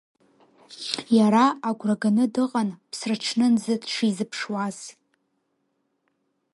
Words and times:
Иара 1.17 1.45
агәра 1.69 1.95
ганы 2.01 2.25
дыҟан, 2.33 2.69
ԥсраҽнынӡа 2.91 3.73
дшизыԥшуаз. 3.81 4.79